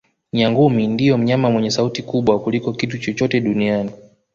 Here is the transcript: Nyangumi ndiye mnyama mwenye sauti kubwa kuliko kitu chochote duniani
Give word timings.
Nyangumi 0.33 0.83
ndiye 0.93 1.15
mnyama 1.21 1.47
mwenye 1.49 1.71
sauti 1.71 2.01
kubwa 2.09 2.39
kuliko 2.43 2.69
kitu 2.73 2.97
chochote 2.97 3.41
duniani 3.41 3.91